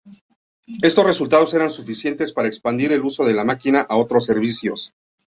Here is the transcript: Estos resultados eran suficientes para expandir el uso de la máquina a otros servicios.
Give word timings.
Estos 0.81 1.05
resultados 1.05 1.53
eran 1.53 1.69
suficientes 1.69 2.33
para 2.33 2.47
expandir 2.47 2.91
el 2.91 3.03
uso 3.05 3.23
de 3.23 3.35
la 3.35 3.43
máquina 3.43 3.81
a 3.81 3.97
otros 3.97 4.25
servicios. 4.25 4.95